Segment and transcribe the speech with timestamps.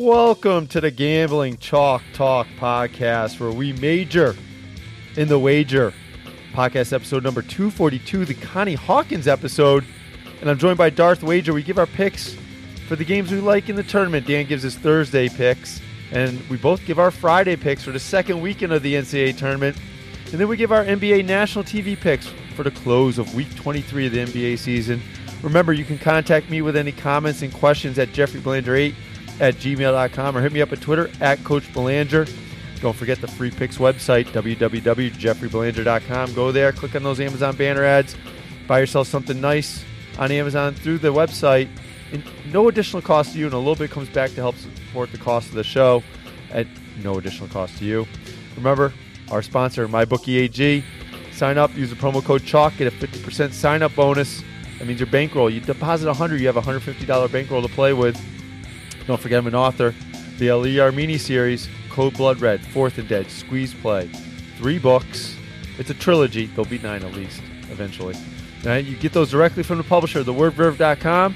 [0.00, 4.34] Welcome to the Gambling Chalk Talk podcast, where we major
[5.14, 5.92] in the wager.
[6.54, 9.84] Podcast episode number 242, the Connie Hawkins episode.
[10.40, 11.52] And I'm joined by Darth Wager.
[11.52, 12.34] We give our picks
[12.88, 14.26] for the games we like in the tournament.
[14.26, 15.82] Dan gives his Thursday picks,
[16.12, 19.76] and we both give our Friday picks for the second weekend of the NCAA tournament.
[20.32, 22.26] And then we give our NBA national TV picks
[22.56, 25.02] for the close of week 23 of the NBA season.
[25.42, 28.94] Remember, you can contact me with any comments and questions at jeffreybelanger8
[29.40, 32.26] at gmail.com or hit me up at Twitter at Coach Belanger.
[32.80, 36.34] Don't forget the free picks website, www.jeffreybelanger.com.
[36.34, 38.16] Go there, click on those Amazon banner ads,
[38.66, 39.84] buy yourself something nice
[40.18, 41.68] on Amazon through the website.
[42.12, 45.12] And no additional cost to you, and a little bit comes back to help support
[45.12, 46.02] the cost of the show
[46.50, 46.66] at
[47.02, 48.06] no additional cost to you.
[48.56, 48.92] Remember,
[49.30, 50.82] our sponsor, MyBookieAG.
[51.32, 54.42] Sign up, use the promo code CHALK, get a 50% sign up bonus.
[54.78, 55.48] That means your bankroll.
[55.48, 58.20] You deposit 100 you have a $150 bankroll to play with.
[59.10, 59.92] Don't forget I'm an author.
[60.38, 64.06] The Ali Armeni series, Code Blood Red, Fourth and Dead, Squeeze Play.
[64.56, 65.34] Three books.
[65.78, 66.46] It's a trilogy.
[66.46, 68.14] There'll be nine at least, eventually.
[68.62, 71.34] Now, you get those directly from the publisher, thewordverve.com.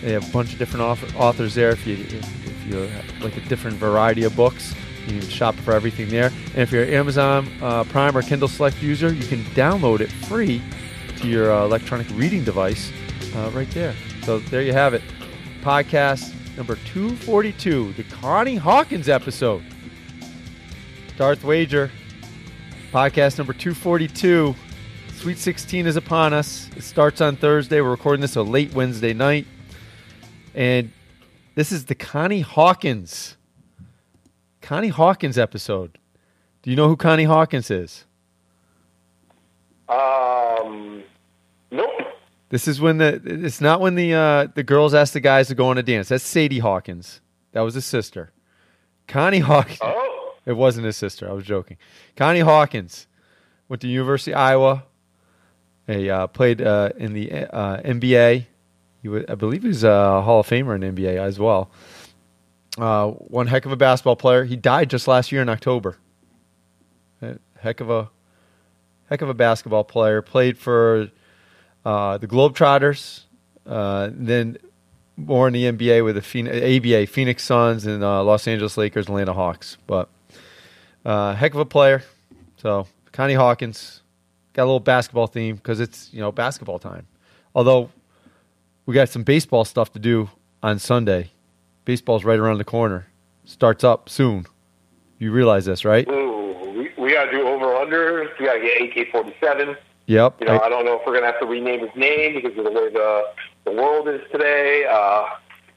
[0.00, 1.70] They have a bunch of different authors there.
[1.70, 2.88] If you if you
[3.20, 4.72] like a different variety of books,
[5.08, 6.30] you can shop for everything there.
[6.52, 10.12] And if you're an Amazon uh, Prime or Kindle Select user, you can download it
[10.12, 10.62] free
[11.16, 12.92] to your uh, electronic reading device
[13.34, 13.96] uh, right there.
[14.22, 15.02] So there you have it.
[15.62, 19.62] Podcast number 242, the Connie Hawkins episode.
[21.16, 21.88] Darth Wager,
[22.92, 24.56] podcast number 242.
[25.14, 26.68] Sweet 16 is upon us.
[26.76, 27.80] It starts on Thursday.
[27.80, 29.46] We're recording this a late Wednesday night.
[30.52, 30.90] And
[31.54, 33.36] this is the Connie Hawkins.
[34.60, 35.96] Connie Hawkins episode.
[36.62, 38.04] Do you know who Connie Hawkins is?
[39.88, 40.37] Nope.
[42.50, 45.54] This is when the it's not when the uh, the girls ask the guys to
[45.54, 46.08] go on a dance.
[46.08, 47.20] That's Sadie Hawkins.
[47.52, 48.32] That was his sister.
[49.06, 49.78] Connie Hawkins.
[49.82, 50.34] Oh.
[50.46, 51.28] It wasn't his sister.
[51.28, 51.76] I was joking.
[52.16, 53.06] Connie Hawkins
[53.68, 54.84] went to University of Iowa.
[55.86, 58.46] He uh, played uh, in the uh, NBA.
[59.02, 61.70] He was, I believe he was a Hall of Famer in NBA as well.
[62.78, 64.44] Uh, one heck of a basketball player.
[64.44, 65.98] He died just last year in October.
[67.60, 68.10] Heck of a
[69.10, 70.22] heck of a basketball player.
[70.22, 71.10] Played for
[71.88, 73.22] uh, the Globetrotters,
[73.66, 74.58] uh, then
[75.16, 79.06] more in the NBA with the Phoenix, ABA, Phoenix Suns, and uh, Los Angeles Lakers,
[79.06, 79.78] Atlanta Hawks.
[79.86, 80.10] But
[81.06, 82.02] uh, heck of a player.
[82.58, 84.02] So Connie Hawkins
[84.52, 87.06] got a little basketball theme because it's you know basketball time.
[87.54, 87.90] Although
[88.84, 90.28] we got some baseball stuff to do
[90.62, 91.30] on Sunday.
[91.86, 93.06] Baseball's right around the corner.
[93.46, 94.44] Starts up soon.
[95.18, 96.06] You realize this, right?
[96.06, 98.28] Ooh, we, we got to do over under.
[98.38, 99.74] We got to get AK forty seven.
[100.08, 100.40] Yep.
[100.40, 102.56] You know, I, I, don't know if we're gonna have to rename his name because
[102.56, 103.24] of the way the
[103.66, 104.86] the world is today.
[104.90, 105.26] Uh,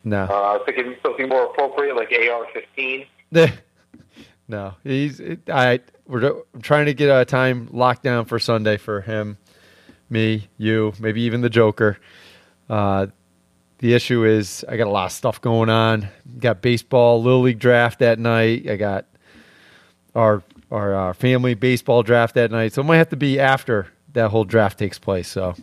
[0.06, 0.24] no.
[0.24, 3.06] Uh, I was thinking something more appropriate like AR fifteen.
[4.48, 5.22] no, he's.
[5.50, 9.38] I we're I'm trying to get a time locked down for Sunday for him,
[10.10, 11.98] me, you, maybe even the Joker.
[12.70, 13.08] Uh,
[13.80, 16.08] the issue is I got a lot of stuff going on.
[16.40, 18.70] Got baseball, little league draft that night.
[18.70, 19.08] I got
[20.16, 23.88] our our uh, family baseball draft that night, so it might have to be after
[24.14, 25.28] that whole draft takes place.
[25.28, 25.56] So,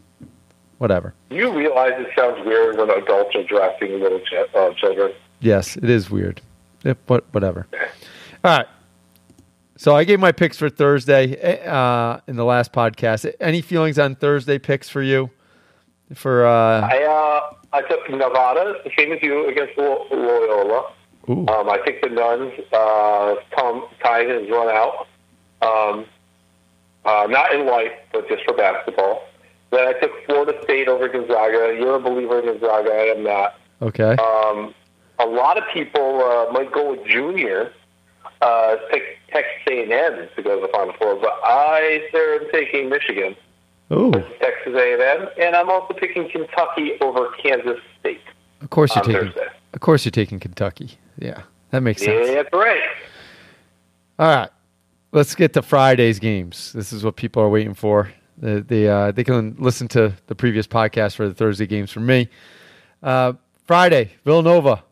[0.79, 1.15] whatever.
[1.31, 5.13] You realize it sounds weird when adults are drafting little ch- uh, children.
[5.41, 6.41] Yes, it is weird.
[7.07, 7.67] but whatever.
[8.45, 8.67] All right.
[9.77, 13.33] So I gave my picks for Thursday eh, uh, in the last podcast.
[13.39, 15.31] Any feelings on Thursday picks for you?
[16.15, 20.93] For uh, I uh, I took Nevada, the same as you against Loyola.
[21.29, 25.07] Um, I think the Nuns uh, Tom tide has run out.
[25.61, 26.07] Um,
[27.09, 29.23] uh, not in life, but just for basketball.
[29.71, 31.77] Then I took Florida State over Gonzaga.
[31.79, 32.91] You're a believer in Gonzaga.
[32.91, 33.55] I am not.
[33.81, 34.17] Okay.
[34.17, 34.75] Um,
[35.19, 37.73] a lot of people uh, might go with Junior,
[38.43, 43.35] uh, pick Texas A&M to go to the Final Four, but I am taking Michigan.
[43.91, 44.13] Ooh.
[44.13, 48.21] Texas A&M, and I'm also picking Kentucky over Kansas State.
[48.61, 49.23] Of course you're taking.
[49.23, 49.47] Thursday.
[49.73, 50.99] Of course you're taking Kentucky.
[51.19, 52.29] Yeah, that makes sense.
[52.29, 52.83] Yeah, that's right.
[54.19, 54.51] All right,
[55.13, 56.73] let's get to Friday's games.
[56.73, 58.11] This is what people are waiting for.
[58.37, 62.07] They they, uh, they can listen to the previous podcast for the Thursday games from
[62.07, 62.29] me.
[63.03, 63.35] Uh,
[63.67, 64.83] Friday, Villanova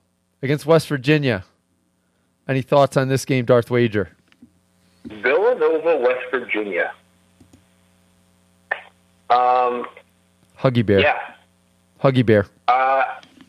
[0.42, 1.44] against West Virginia.
[2.48, 4.10] Any thoughts on this game, Darth Wager?
[5.06, 6.92] Villanova, West Virginia.
[9.30, 9.86] Um,
[10.58, 11.00] Huggy Bear.
[11.00, 11.18] Yeah.
[12.02, 12.46] Huggy Bear.
[12.68, 13.02] Uh,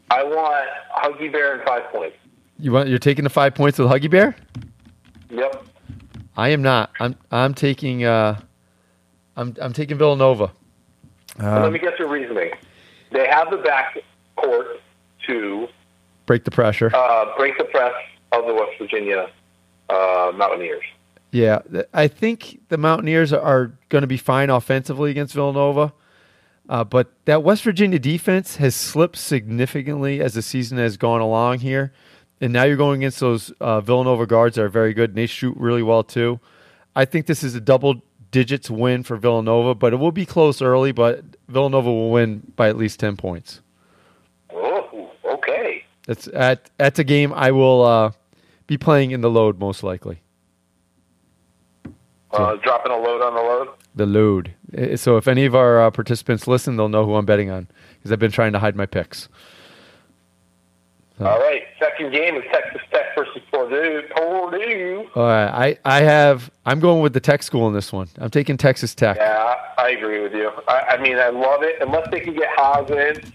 [0.09, 2.15] I want Huggy Bear and five points.
[2.59, 2.89] You want?
[2.89, 4.35] You're taking the five points with Huggy Bear?
[5.29, 5.65] Yep.
[6.37, 6.91] I am not.
[6.99, 7.15] I'm.
[7.31, 8.05] I'm taking.
[8.05, 8.39] Uh,
[9.35, 9.55] I'm.
[9.59, 10.51] I'm taking Villanova.
[11.39, 12.51] Um, let me get your reasoning.
[13.11, 13.97] They have the back
[14.35, 14.67] court
[15.25, 15.67] to
[16.27, 16.95] break the pressure.
[16.95, 17.93] Uh, break the press
[18.31, 19.29] of the West Virginia
[19.89, 20.83] uh, Mountaineers.
[21.31, 21.59] Yeah,
[21.93, 25.91] I think the Mountaineers are going to be fine offensively against Villanova.
[26.69, 31.59] Uh, but that West Virginia defense has slipped significantly as the season has gone along
[31.59, 31.93] here.
[32.39, 35.25] And now you're going against those uh, Villanova guards that are very good, and they
[35.25, 36.39] shoot really well too.
[36.95, 38.01] I think this is a double
[38.31, 42.69] digits win for Villanova, but it will be close early, but Villanova will win by
[42.69, 43.61] at least 10 points.
[44.53, 45.83] Oh, okay.
[46.05, 48.11] That's, at, that's a game I will uh,
[48.67, 50.21] be playing in the load most likely.
[52.31, 53.67] Uh, dropping a load on the load?
[53.95, 54.99] The load.
[54.99, 58.11] So if any of our uh, participants listen, they'll know who I'm betting on because
[58.11, 59.29] I've been trying to hide my picks.
[61.19, 64.03] All right, second game is Texas Tech versus Purdue.
[64.15, 65.09] Purdue.
[65.15, 68.07] All right, I, I have I'm going with the Tech school in this one.
[68.19, 69.17] I'm taking Texas Tech.
[69.17, 70.51] Yeah, I agree with you.
[70.67, 71.81] I, I mean, I love it.
[71.81, 73.33] Unless they can get Haas in,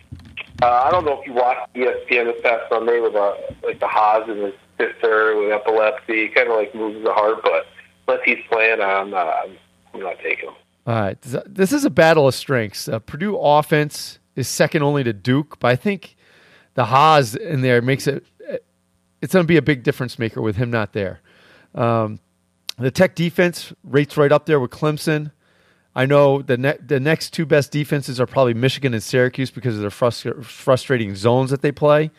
[0.62, 3.34] uh, I don't know if you watched ESPN this past Sunday with uh,
[3.64, 6.28] like the Haas and his sister with epilepsy.
[6.28, 7.66] Kind of like moves the heart, but
[8.06, 9.48] unless he's playing, I'm not.
[9.92, 10.54] I'm not taking him.
[10.86, 12.88] All right, this is a battle of strengths.
[12.88, 16.16] Uh, Purdue offense is second only to Duke, but I think
[16.74, 18.24] the Haas in there makes it.
[19.20, 21.20] It's going to be a big difference maker with him not there.
[21.74, 22.18] Um,
[22.78, 25.30] the Tech defense rates right up there with Clemson.
[25.94, 29.74] I know the ne- the next two best defenses are probably Michigan and Syracuse because
[29.74, 32.10] of their frust- frustrating zones that they play.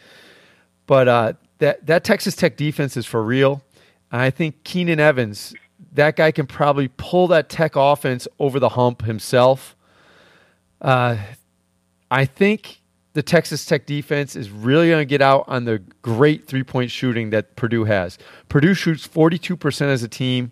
[0.85, 3.63] But uh, that that Texas Tech defense is for real.
[4.11, 5.55] I think Keenan Evans,
[5.93, 9.75] that guy can probably pull that Tech offense over the hump himself.
[10.79, 11.17] Uh,
[12.11, 12.82] I think
[13.13, 16.91] the Texas Tech defense is really going to get out on the great three point
[16.91, 18.17] shooting that Purdue has.
[18.49, 20.51] Purdue shoots 42% as a team.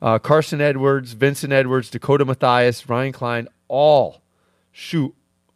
[0.00, 4.22] Uh, Carson Edwards, Vincent Edwards, Dakota Mathias, Ryan Cline all
[4.72, 5.14] shoot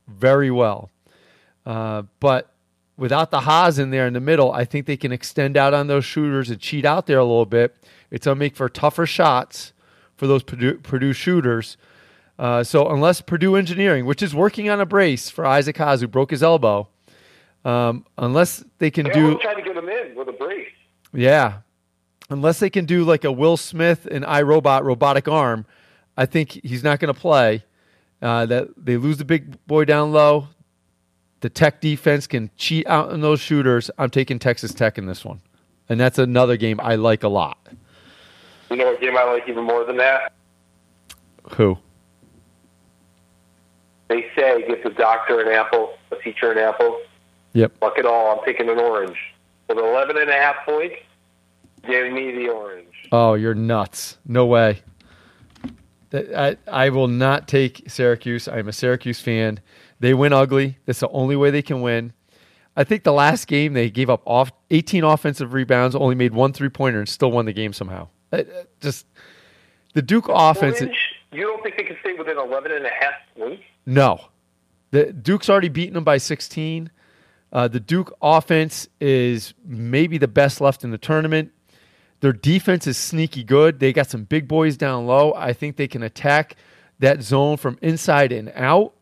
[0.09, 0.91] very well.
[1.65, 2.53] Uh, but
[2.97, 5.87] without the Haas in there in the middle, I think they can extend out on
[5.87, 7.77] those shooters and cheat out there a little bit.
[8.11, 9.73] It's going to make for tougher shots
[10.17, 11.77] for those Purdue, Purdue shooters.
[12.43, 16.09] Uh, so unless Purdue Engineering, which is working on a brace for Isaac Haas, who
[16.09, 16.89] broke his elbow,
[17.65, 20.67] um, unless they can they do trying to get him in with a brace.
[21.13, 21.59] Yeah,
[22.31, 25.67] unless they can do like a Will Smith and iRobot robotic arm,
[26.17, 27.63] I think he's not going to play.
[28.21, 30.49] Uh, that they lose the big boy down low.
[31.43, 33.89] The Tech defense can cheat out in those shooters.
[33.99, 35.43] I'm taking Texas Tech in this one,
[35.89, 37.69] and that's another game I like a lot.
[38.69, 40.33] You know what game I like even more than that?
[41.53, 41.79] Who?
[44.13, 47.01] They say give the doctor an apple, the teacher an apple.
[47.55, 47.79] Yep.
[47.81, 48.39] Fuck it all.
[48.39, 49.17] I'm taking an orange.
[49.69, 50.97] With 11 and a half points,
[51.87, 52.93] give me the orange.
[53.11, 54.19] Oh, you're nuts.
[54.27, 54.83] No way.
[56.13, 58.49] I, I will not take Syracuse.
[58.49, 59.61] I'm a Syracuse fan.
[59.99, 60.77] They win ugly.
[60.85, 62.13] That's the only way they can win.
[62.77, 66.53] I think the last game they gave up off 18 offensive rebounds, only made one
[66.53, 68.09] three pointer, and still won the game somehow.
[68.31, 68.43] Uh, uh,
[68.83, 69.07] just
[69.95, 70.83] the Duke offense.
[70.83, 70.99] Orange,
[71.33, 73.63] you don't think they can stay within 11 and a half points?
[73.87, 74.21] No.
[74.91, 76.91] The Duke's already beaten them by 16.
[77.53, 81.53] Uh, the Duke offense is maybe the best left in the tournament.
[82.21, 83.81] Their defense is sneaky good.
[83.81, 85.35] They got some big boys down low.
[85.35, 86.57] I think they can attack
[87.01, 88.95] that zone from inside and out.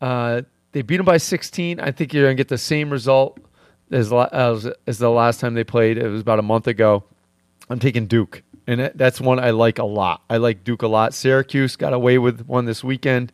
[0.00, 0.42] Uh,
[0.72, 1.80] they beat them by 16.
[1.80, 3.38] I think you're going to get the same result
[3.90, 5.98] as, as, as the last time they played.
[5.98, 7.04] It was about a month ago.
[7.68, 10.22] I'm taking Duke, and that's one I like a lot.
[10.30, 11.14] I like Duke a lot.
[11.14, 13.32] Syracuse got away with one this weekend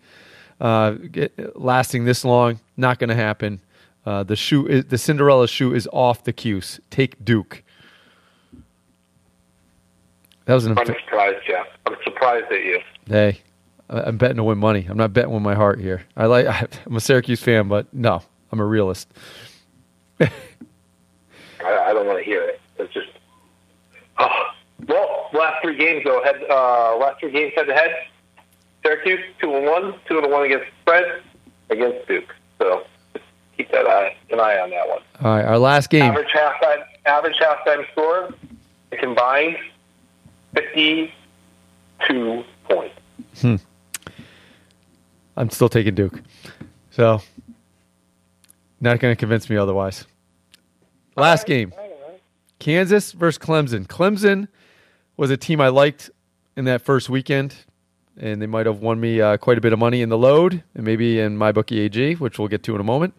[0.61, 2.61] uh, get, lasting this long.
[2.77, 3.61] Not going to happen.
[4.05, 6.79] Uh, the shoe, is, the Cinderella shoe, is off the cuse.
[6.91, 7.63] Take Duke.
[10.45, 10.79] That was an.
[10.79, 11.67] I'm surprised, Jeff.
[11.87, 12.81] I'm surprised at you.
[13.09, 13.41] Hey,
[13.89, 14.87] I'm betting to win money.
[14.89, 16.05] I'm not betting with my heart here.
[16.17, 16.47] I like.
[16.87, 18.23] I'm a Syracuse fan, but no,
[18.53, 19.09] I'm a realist.
[20.21, 20.31] I,
[21.61, 22.61] I, don't want to hear it.
[22.79, 23.09] It's just.
[24.19, 24.29] Oh.
[24.89, 26.23] Well, last three games though.
[26.23, 26.37] Head.
[26.49, 27.91] Uh, last three games head to head.
[28.87, 31.21] Syracuse two and one, two and one against spread
[31.71, 32.33] against Duke.
[32.59, 33.25] So just
[33.57, 35.01] keep that eye an eye on that one.
[35.23, 36.05] All right, our last game.
[36.05, 38.33] Average halftime average halftime score
[38.93, 39.57] combined
[40.55, 41.13] fifty
[42.07, 42.95] two points.
[43.41, 43.57] Hmm.
[45.37, 46.23] I'm still taking Duke.
[46.91, 47.21] So
[48.81, 50.07] not going to convince me otherwise.
[51.17, 51.73] Last game.
[52.61, 53.87] Kansas versus Clemson.
[53.87, 54.47] Clemson
[55.17, 56.11] was a team I liked
[56.57, 57.57] in that first weekend
[58.19, 60.63] and they might have won me uh, quite a bit of money in the load
[60.75, 63.15] and maybe in MyBookieAG, which we'll get to in a moment.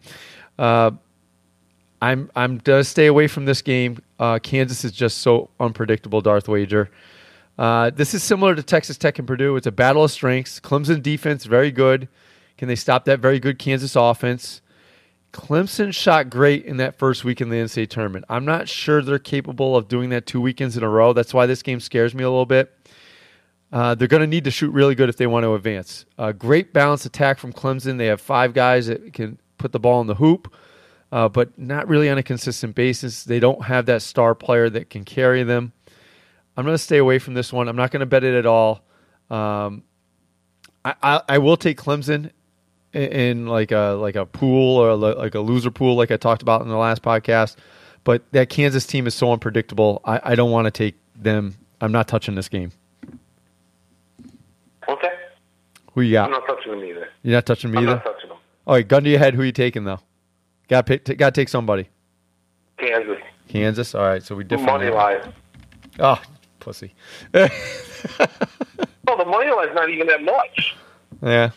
[0.58, 0.92] Uh,
[2.02, 4.02] I'm I'm to stay away from this game.
[4.20, 6.22] Uh, Kansas is just so unpredictable.
[6.22, 6.90] Darth Wager.
[7.58, 9.56] Uh, this is similar to Texas Tech and Purdue.
[9.56, 10.60] It's a battle of strengths.
[10.60, 12.08] Clemson defense very good.
[12.58, 14.62] Can they stop that very good Kansas offense?
[15.34, 18.26] Clemson shot great in that first week in the NCAA tournament.
[18.30, 21.14] I'm not sure they're capable of doing that two weekends in a row.
[21.14, 22.74] That's why this game scares me a little bit.
[23.72, 26.06] Uh, they're going to need to shoot really good if they want to advance.
[26.18, 27.98] Uh, great balanced attack from Clemson.
[27.98, 30.54] They have five guys that can put the ball in the hoop,
[31.12, 33.24] uh, but not really on a consistent basis.
[33.24, 35.74] They don't have that star player that can carry them.
[36.56, 37.68] I'm going to stay away from this one.
[37.68, 38.84] I'm not going to bet it at all.
[39.30, 39.84] Um,
[40.86, 42.32] I, I, I will take Clemson
[42.94, 46.42] in, in, like a like a pool or like a loser pool, like I talked
[46.42, 47.58] about in the last podcast.
[48.06, 50.02] But that Kansas team is so unpredictable.
[50.06, 51.56] I, I don't want to take them.
[51.82, 52.72] I'm not touching this game.
[54.88, 55.12] Okay.
[55.98, 56.26] Who you got?
[56.26, 57.10] I'm not touching them either.
[57.24, 57.96] You're not touching me I'm either.
[57.96, 58.38] not touching them.
[58.68, 59.34] All right, gun to your head.
[59.34, 60.00] Who are you taking though?
[60.68, 61.90] Got to got to take somebody.
[62.78, 63.18] Kansas.
[63.48, 63.96] Kansas.
[63.96, 64.62] All right, so we differ.
[64.62, 65.34] Money line.
[66.00, 66.22] Oh, ah,
[66.60, 66.94] pussy.
[69.08, 70.76] Well, the money line's not even that much.
[71.24, 71.50] yeah,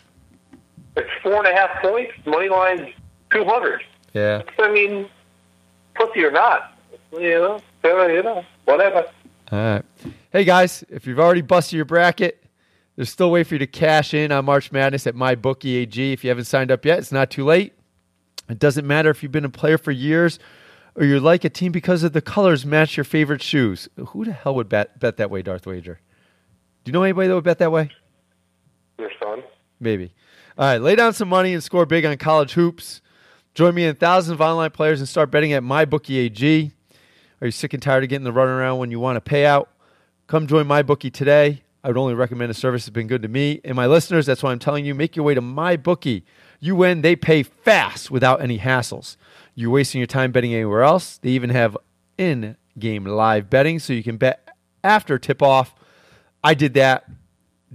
[0.95, 2.13] It's four and a half points.
[2.25, 2.89] Money line's
[3.29, 3.83] two hundred.
[4.13, 4.41] yeah.
[4.57, 5.07] I mean,
[5.93, 6.73] pussy or not,
[7.11, 9.05] you know, you know, whatever.
[9.51, 9.83] All right.
[10.31, 12.40] Hey guys, if you've already busted your bracket,
[12.95, 16.13] there's still a way for you to cash in on March Madness at MyBookieAG.
[16.13, 17.73] If you haven't signed up yet, it's not too late.
[18.49, 20.39] It doesn't matter if you've been a player for years
[20.95, 23.87] or you like a team because of the colors match your favorite shoes.
[23.95, 25.99] Who the hell would bet, bet that way, Darth Wager?
[26.83, 27.91] Do you know anybody that would bet that way?
[28.99, 29.43] Your son.
[29.79, 30.13] Maybe.
[30.57, 33.01] All right, lay down some money and score big on college hoops.
[33.53, 36.71] Join me and thousands of online players and start betting at MyBookieAG.
[37.41, 39.67] Are you sick and tired of getting the runaround when you want a payout?
[40.27, 41.63] Come join MyBookie today.
[41.83, 44.25] I would only recommend a service that's been good to me and my listeners.
[44.25, 46.23] That's why I'm telling you, make your way to MyBookie.
[46.59, 49.17] You win, they pay fast without any hassles.
[49.55, 51.17] You're wasting your time betting anywhere else.
[51.17, 51.75] They even have
[52.17, 54.47] in game live betting so you can bet
[54.83, 55.73] after tip off.
[56.43, 57.05] I did that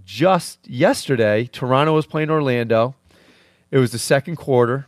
[0.05, 1.47] just yesterday.
[1.47, 2.95] Toronto was playing Orlando.
[3.71, 4.87] It was the second quarter.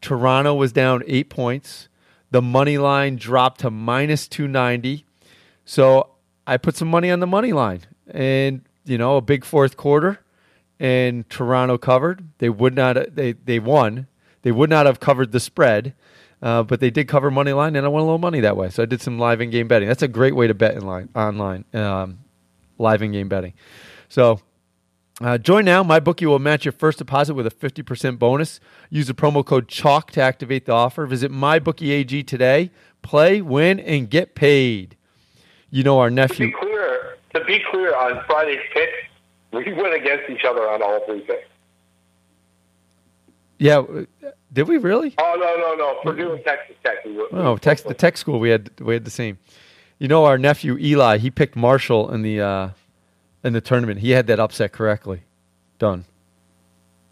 [0.00, 1.88] Toronto was down eight points.
[2.30, 5.04] The money line dropped to minus 290.
[5.64, 6.10] So
[6.46, 7.82] I put some money on the money line.
[8.10, 10.20] And, you know, a big fourth quarter.
[10.78, 12.28] And Toronto covered.
[12.38, 14.06] They would not, they, they won.
[14.42, 15.94] They would not have covered the spread.
[16.42, 18.68] Uh, but they did cover money line, and I won a little money that way.
[18.68, 19.88] So I did some live in game betting.
[19.88, 22.18] That's a great way to bet in line online, um,
[22.78, 23.54] live in game betting.
[24.10, 24.40] So
[25.20, 25.82] uh, join now.
[25.82, 28.60] MyBookie will match your first deposit with a 50% bonus.
[28.90, 31.06] Use the promo code CHALK to activate the offer.
[31.06, 32.70] Visit MyBookieAG today.
[33.00, 34.96] Play, win, and get paid.
[35.70, 36.52] You know our nephew.
[37.38, 38.90] To be clear, on Friday's pick,
[39.52, 41.48] we went against each other on all three picks.
[43.58, 43.82] Yeah,
[44.52, 45.14] did we really?
[45.18, 46.00] Oh no, no, no!
[46.02, 47.02] Purdue and Texas Tech.
[47.04, 49.38] We were, Oh, tex, the tech school we had we had the same.
[49.98, 51.16] You know our nephew Eli.
[51.18, 52.68] He picked Marshall in the uh,
[53.44, 54.00] in the tournament.
[54.00, 55.22] He had that upset correctly.
[55.78, 56.04] Done.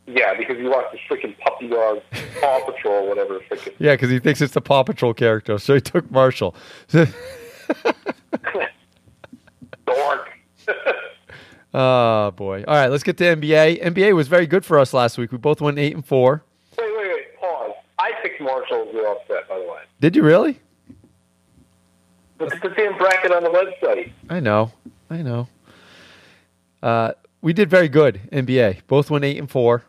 [0.06, 2.02] Yeah, because he watched the freaking puppy dog,
[2.40, 3.40] Paw Patrol, whatever.
[3.40, 3.72] Freaking.
[3.78, 6.54] Yeah, because he thinks it's the Paw Patrol character, so he took Marshall.
[11.76, 12.62] Oh boy!
[12.68, 13.82] All right, let's get to NBA.
[13.82, 15.32] NBA was very good for us last week.
[15.32, 16.44] We both went eight and four.
[16.78, 17.40] wait, wait, wait.
[17.40, 17.72] Pause.
[17.98, 19.80] I picked Marshall as upset, by the way.
[19.98, 20.60] Did you really?
[22.38, 24.12] It's the same bracket on the website.
[24.30, 24.70] I know,
[25.10, 25.48] I know.
[26.80, 28.82] Uh, we did very good NBA.
[28.86, 29.82] Both went eight and four.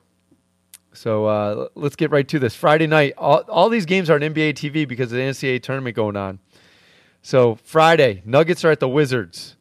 [0.94, 2.56] So uh, let's get right to this.
[2.56, 5.96] Friday night, all, all these games are on NBA TV because of the NCAA tournament
[5.96, 6.40] going on.
[7.22, 9.56] So Friday, Nuggets are at the Wizards.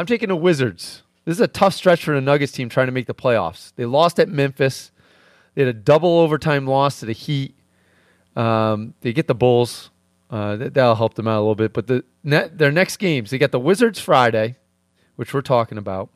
[0.00, 1.02] I'm taking the Wizards.
[1.26, 3.74] This is a tough stretch for the Nuggets team trying to make the playoffs.
[3.76, 4.92] They lost at Memphis.
[5.54, 7.54] They had a double overtime loss to the Heat.
[8.34, 9.90] Um, they get the Bulls.
[10.30, 11.74] Uh, that, that'll help them out a little bit.
[11.74, 14.56] But the their next games, they got the Wizards Friday,
[15.16, 16.08] which we're talking about.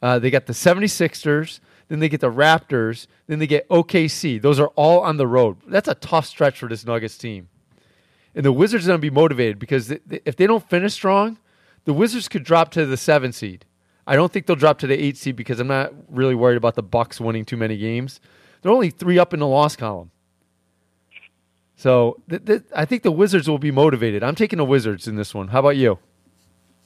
[0.00, 1.58] Uh, they got the 76ers.
[1.88, 3.08] Then they get the Raptors.
[3.26, 4.40] Then they get OKC.
[4.40, 5.56] Those are all on the road.
[5.66, 7.48] That's a tough stretch for this Nuggets team.
[8.36, 11.38] And the Wizards are going to be motivated because if they don't finish strong,
[11.86, 13.64] the Wizards could drop to the seven seed.
[14.06, 16.74] I don't think they'll drop to the eight seed because I'm not really worried about
[16.74, 18.20] the Bucks winning too many games.
[18.62, 20.10] They're only three up in the loss column.
[21.76, 24.22] So th- th- I think the Wizards will be motivated.
[24.22, 25.48] I'm taking the Wizards in this one.
[25.48, 25.98] How about you?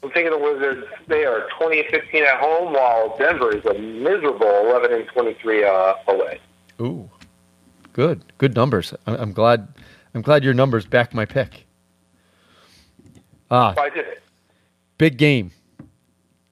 [0.03, 0.87] I'm taking the Wizards.
[1.09, 5.65] They are 20 and 15 at home, while Denver is a miserable 11 and 23
[5.65, 6.41] uh, away.
[6.81, 7.09] Ooh,
[7.93, 8.95] good, good numbers.
[9.07, 9.69] I- I'm glad.
[10.15, 11.67] I'm glad your numbers back my pick.
[13.51, 14.20] Ah, I did it.
[15.01, 15.51] Big game.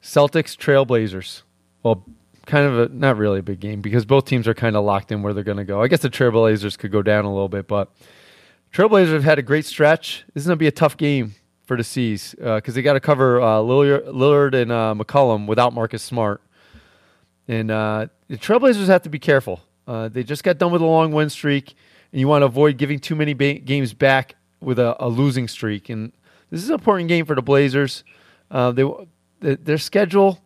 [0.02, 1.42] Celtics Trailblazers.
[1.82, 2.02] Well,
[2.46, 5.12] kind of a not really a big game because both teams are kind of locked
[5.12, 5.82] in where they're going to go.
[5.82, 7.92] I guess the Trailblazers could go down a little bit, but
[8.72, 10.24] Trailblazers have had a great stretch.
[10.32, 11.34] This is going to be a tough game
[11.66, 15.74] for the C's because they got to cover uh, Lillard, Lillard and uh, McCollum without
[15.74, 16.40] Marcus Smart,
[17.48, 19.60] and uh, the Trailblazers have to be careful.
[19.86, 21.74] Uh, they just got done with a long win streak,
[22.12, 25.48] and you want to avoid giving too many ba- games back with a, a, losing
[25.48, 25.90] streak.
[25.90, 26.12] And
[26.50, 28.04] this is an important game for the Blazers.
[28.50, 28.84] Uh, they,
[29.40, 30.40] their schedule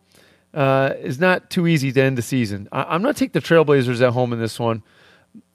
[0.53, 2.67] uh, is not too easy to end the season.
[2.71, 4.83] I, am going to take the Trailblazers at home in this one.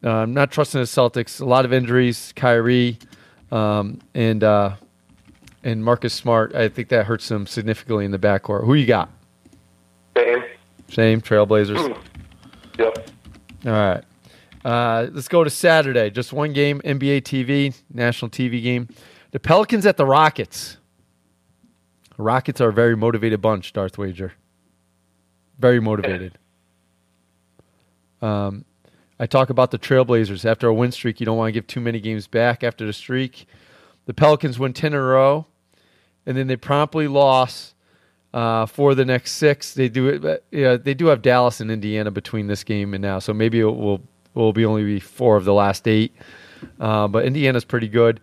[0.02, 1.40] Uh, I'm not trusting the Celtics.
[1.40, 2.98] A lot of injuries, Kyrie,
[3.52, 4.74] um, and uh,
[5.62, 6.54] and Marcus Smart.
[6.54, 8.64] I think that hurts them significantly in the backcourt.
[8.64, 9.10] Who you got?
[10.16, 10.44] Same.
[10.90, 11.96] Same Trailblazers.
[12.78, 13.08] yep.
[13.66, 14.04] All right.
[14.64, 16.10] Uh, let's go to Saturday.
[16.10, 18.88] Just one game, NBA TV, national TV game.
[19.30, 20.78] The Pelicans at the Rockets.
[22.18, 24.32] Rockets are a very motivated bunch, Darth Wager.
[25.58, 26.38] Very motivated.
[28.20, 28.64] Um,
[29.20, 30.44] I talk about the Trailblazers.
[30.44, 32.92] After a win streak, you don't want to give too many games back after the
[32.92, 33.46] streak.
[34.06, 35.46] The Pelicans win 10 in a row,
[36.26, 37.74] and then they promptly lost
[38.34, 39.74] uh, for the next six.
[39.74, 40.44] They do it.
[40.50, 43.64] Yeah, they do have Dallas and Indiana between this game and now, so maybe it
[43.64, 44.02] will
[44.34, 46.14] will be only be four of the last eight.
[46.80, 48.20] Uh, but Indiana's pretty good.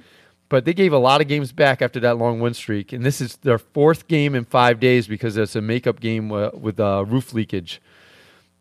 [0.47, 3.19] But they gave a lot of games back after that long win streak, and this
[3.19, 7.33] is their fourth game in five days because it's a makeup game with uh, roof
[7.33, 7.81] leakage.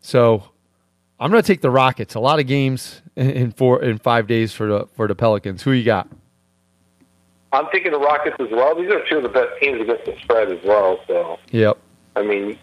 [0.01, 0.49] So
[1.19, 2.15] I'm going to take the Rockets.
[2.15, 5.61] A lot of games in four in five days for the for the Pelicans.
[5.63, 6.07] Who you got?
[7.53, 8.75] I'm taking the Rockets as well.
[8.75, 10.99] These are two of the best teams against the spread as well.
[11.07, 11.77] So, yep.
[12.15, 12.57] I mean,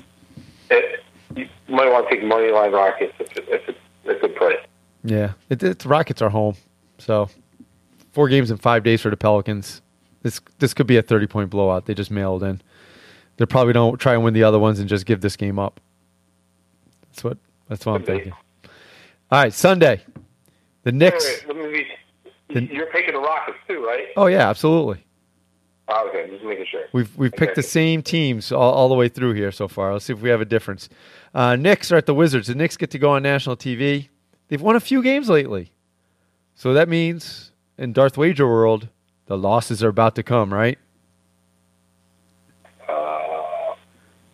[0.71, 1.01] it,
[1.35, 4.59] you might want to take money line Rockets if, it, if it's a good price.
[5.03, 6.57] Yeah, it, it's Rockets are home,
[6.99, 7.31] so
[8.13, 9.83] four games in five days for the Pelicans.
[10.23, 11.87] This this could be a thirty point blowout.
[11.87, 12.61] They just mailed in.
[13.39, 15.81] They probably don't try and win the other ones and just give this game up.
[17.11, 17.39] That's what
[17.69, 18.33] that's what I'm thinking.
[19.31, 20.03] All right, Sunday,
[20.83, 21.25] the Knicks.
[21.25, 21.87] Wait, wait, let me
[22.71, 24.09] you're picking the Rockets too, right?
[24.17, 25.05] Oh yeah, absolutely.
[25.89, 26.85] Oh, okay, just making sure.
[26.93, 29.93] We've we've picked the same teams all, all the way through here so far.
[29.93, 30.89] Let's see if we have a difference.
[31.35, 32.49] Uh, Knicks are at the Wizards.
[32.49, 34.09] The Knicks get to go on national TV.
[34.49, 35.73] They've won a few games lately,
[36.55, 37.52] so that means
[37.83, 38.89] in Darth Wager world,
[39.27, 40.79] the losses are about to come, right?
[42.89, 43.75] Uh,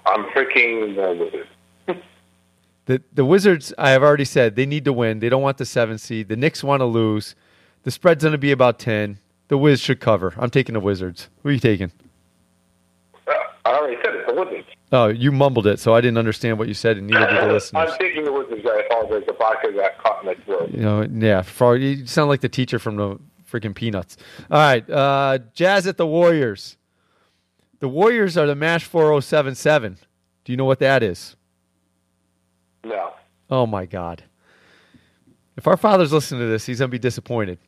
[0.05, 1.49] I'm picking the Wizards.
[2.85, 5.21] the the Wizards, I have already said they need to win.
[5.21, 6.29] They don't want the seven seed.
[6.29, 7.35] The Knicks want to lose.
[7.85, 9.19] The spread's going to be about 10.
[9.49, 10.35] The Wiz should cover.
[10.37, 11.31] I'm taking the Wizards.
[11.43, 11.91] Who are you taking?
[13.27, 13.33] Uh,
[13.65, 14.27] I already said it.
[14.27, 14.67] The Wizards.
[14.93, 17.53] Oh, you mumbled it, so I didn't understand what you said, and neither did the
[17.55, 17.93] listeners.
[17.93, 18.67] I'm taking the Wizards.
[18.67, 19.27] I apologize.
[19.27, 20.71] The vodka got caught in my throat.
[20.71, 21.41] You know, yeah.
[21.41, 23.19] For, you sound like the teacher from the
[23.51, 24.17] freaking Peanuts.
[24.51, 26.77] All right, uh, Jazz at the Warriors.
[27.81, 29.99] The Warriors are the Mash 4077.
[30.45, 31.37] Do you know what that is?
[32.85, 33.13] No.
[33.51, 34.25] Oh my God.
[35.57, 37.59] If our father's listening to this, he's gonna be disappointed.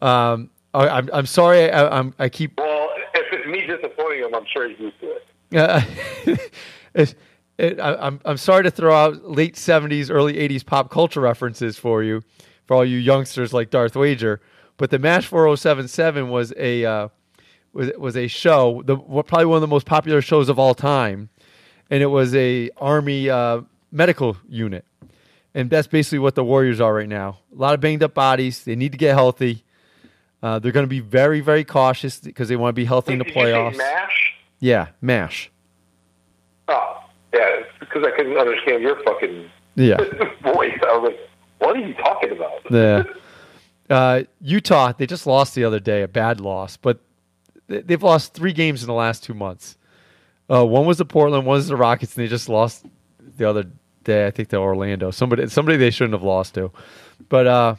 [0.00, 1.70] Um, I, I'm I'm sorry.
[1.70, 2.58] I, I'm I keep.
[2.58, 5.26] Well, if it's me disappointing him, I'm sure he's used to it.
[5.54, 5.82] Uh,
[6.94, 7.14] it,
[7.58, 11.78] it, I, I'm I'm sorry to throw out late '70s, early '80s pop culture references
[11.78, 12.22] for you,
[12.66, 14.40] for all you youngsters like Darth Wager.
[14.82, 17.08] But the Mash 4077 was a uh,
[17.72, 21.28] was was a show, the probably one of the most popular shows of all time,
[21.88, 23.60] and it was a army uh,
[23.92, 24.84] medical unit
[25.54, 27.38] and that's basically what the Warriors are right now.
[27.56, 28.64] A lot of banged up bodies.
[28.64, 29.62] They need to get healthy.
[30.42, 33.20] Uh, they're going to be very, very cautious because they want to be healthy Wait,
[33.20, 33.76] in the playoffs.
[33.76, 34.34] mash?
[34.58, 35.48] Yeah, mash.
[36.66, 39.96] Oh, yeah, because I couldn't understand your fucking yeah
[40.42, 40.76] voice.
[40.82, 41.20] I was like,
[41.58, 43.04] "What are you talking about?" Yeah.
[43.92, 47.00] Uh, Utah, they just lost the other day, a bad loss, but
[47.66, 49.76] they've lost three games in the last two months.
[50.50, 52.86] Uh, one was the Portland, one was the Rockets, and they just lost
[53.36, 53.66] the other
[54.02, 54.26] day.
[54.26, 55.10] I think to Orlando.
[55.10, 56.72] Somebody somebody they shouldn't have lost to.
[57.28, 57.74] But uh,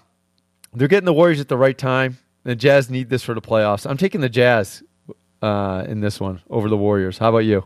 [0.72, 2.20] they're getting the Warriors at the right time.
[2.44, 3.90] The Jazz need this for the playoffs.
[3.90, 4.84] I'm taking the Jazz
[5.42, 7.18] uh, in this one over the Warriors.
[7.18, 7.66] How about you?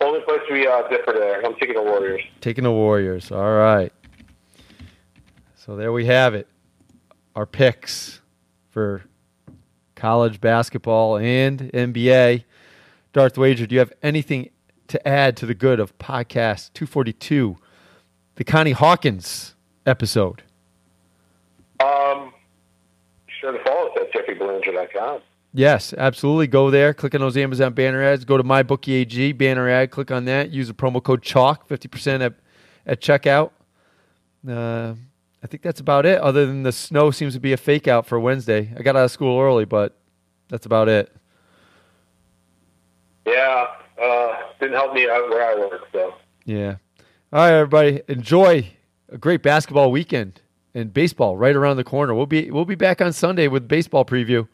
[0.00, 1.44] Only place we uh, differ there.
[1.44, 2.22] I'm taking the Warriors.
[2.40, 3.30] Taking the Warriors.
[3.30, 3.92] All right.
[5.54, 6.48] So there we have it.
[7.38, 8.20] Our picks
[8.68, 9.04] for
[9.94, 12.42] college basketball and NBA.
[13.12, 14.50] Darth Wager, do you have anything
[14.88, 17.56] to add to the good of podcast 242,
[18.34, 19.54] the Connie Hawkins
[19.86, 20.42] episode?
[21.78, 22.32] Um,
[23.40, 25.20] sure to follow us at jeffreybelanger.com.
[25.54, 26.48] Yes, absolutely.
[26.48, 28.24] Go there, click on those Amazon banner ads.
[28.24, 30.50] Go to MyBookieAG banner ad, click on that.
[30.50, 32.34] Use the promo code CHALK, 50% at,
[32.84, 33.52] at checkout.
[34.48, 34.94] Uh,
[35.42, 38.06] I think that's about it, other than the snow seems to be a fake out
[38.06, 38.72] for Wednesday.
[38.76, 39.96] I got out of school early, but
[40.48, 41.14] that's about it.
[43.26, 43.66] Yeah,
[44.02, 45.82] uh, didn't help me out where I work.
[45.92, 46.76] So yeah.
[47.32, 48.68] All right, everybody, enjoy
[49.10, 50.40] a great basketball weekend
[50.74, 52.14] and baseball right around the corner.
[52.14, 54.48] We'll be we'll be back on Sunday with baseball preview.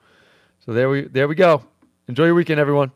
[0.64, 1.62] So there we there we go.
[2.08, 2.90] Enjoy your weekend, everyone.